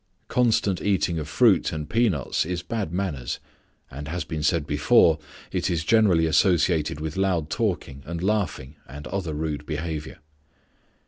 [0.29, 3.39] Constant eating of fruit and peanuts is bad manners,
[3.91, 5.19] and, as has been said before,
[5.51, 10.17] it is generally associated with loud talking and laughing and other rude behavior.